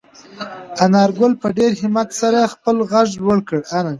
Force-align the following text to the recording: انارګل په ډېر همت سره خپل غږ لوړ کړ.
انارګل 0.85 1.33
په 1.41 1.47
ډېر 1.57 1.71
همت 1.81 2.09
سره 2.21 2.51
خپل 2.53 2.75
غږ 2.91 3.09
لوړ 3.21 3.37
کړ. 3.47 3.59